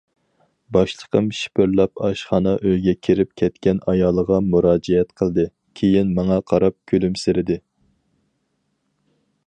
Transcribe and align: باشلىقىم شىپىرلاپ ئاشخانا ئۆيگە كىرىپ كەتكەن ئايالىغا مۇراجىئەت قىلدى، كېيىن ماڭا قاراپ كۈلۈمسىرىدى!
باشلىقىم 0.75 1.27
شىپىرلاپ 1.39 2.01
ئاشخانا 2.07 2.53
ئۆيگە 2.69 2.95
كىرىپ 3.07 3.31
كەتكەن 3.41 3.81
ئايالىغا 3.93 4.39
مۇراجىئەت 4.47 5.13
قىلدى، 5.21 5.45
كېيىن 5.81 6.15
ماڭا 6.21 6.41
قاراپ 6.53 6.79
كۈلۈمسىرىدى! 6.93 7.59